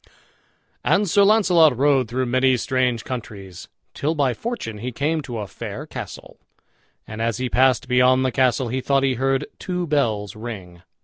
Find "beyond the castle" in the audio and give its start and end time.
7.87-8.69